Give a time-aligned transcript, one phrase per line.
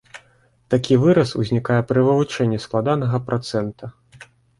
[0.73, 3.91] Такі выраз ўзнікае пры вывучэнні складанага працэнта.